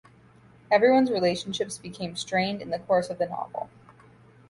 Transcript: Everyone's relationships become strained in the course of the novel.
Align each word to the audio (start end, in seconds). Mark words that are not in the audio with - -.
Everyone's 0.71 1.11
relationships 1.11 1.77
become 1.77 2.15
strained 2.15 2.59
in 2.59 2.71
the 2.71 2.79
course 2.79 3.11
of 3.11 3.19
the 3.19 3.27
novel. 3.27 3.69